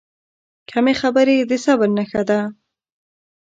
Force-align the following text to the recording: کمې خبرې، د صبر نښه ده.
کمې 0.69 0.93
خبرې، 1.01 1.37
د 1.49 1.51
صبر 1.65 1.89
نښه 1.97 2.21
ده. 2.29 2.39